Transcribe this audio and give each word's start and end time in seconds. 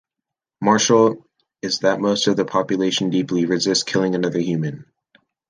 Marshall, 0.59 1.27
is 1.61 1.77
that 1.81 1.99
most 1.99 2.25
of 2.25 2.35
the 2.35 2.43
population 2.43 3.11
deeply 3.11 3.45
resists 3.45 3.83
killing 3.83 4.15
another 4.15 4.39
human. 4.39 4.87